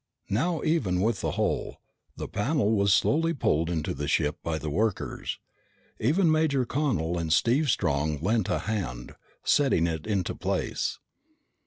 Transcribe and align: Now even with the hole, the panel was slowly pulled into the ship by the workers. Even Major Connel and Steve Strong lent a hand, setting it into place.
Now 0.31 0.63
even 0.63 0.99
with 0.99 1.21
the 1.21 1.33
hole, 1.37 1.77
the 2.17 2.27
panel 2.27 2.71
was 2.71 2.91
slowly 2.91 3.35
pulled 3.35 3.69
into 3.69 3.93
the 3.93 4.07
ship 4.07 4.39
by 4.41 4.57
the 4.57 4.67
workers. 4.71 5.37
Even 5.99 6.31
Major 6.31 6.65
Connel 6.65 7.19
and 7.19 7.31
Steve 7.31 7.69
Strong 7.69 8.19
lent 8.19 8.49
a 8.49 8.57
hand, 8.65 9.13
setting 9.43 9.85
it 9.85 10.07
into 10.07 10.33
place. 10.33 10.97